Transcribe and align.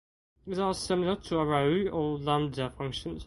these 0.47 0.57
are 0.57 0.73
similar 0.73 1.15
to 1.15 1.39
arrow 1.39 1.87
or 1.91 2.17
lambda 2.17 2.71
functions 2.71 3.19